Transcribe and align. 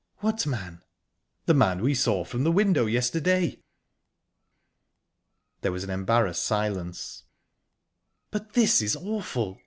"What 0.17 0.47
man?" 0.47 0.81
"The 1.45 1.53
man 1.53 1.83
we 1.83 1.93
saw 1.93 2.23
from 2.23 2.43
the 2.43 2.51
window 2.51 2.87
yesterday." 2.87 3.59
There 5.61 5.71
was 5.71 5.83
an 5.83 5.91
embarrassed 5.91 6.43
silence. 6.43 7.25
"But 8.31 8.53
this 8.53 8.81
is 8.81 8.95
awful!" 8.95 9.59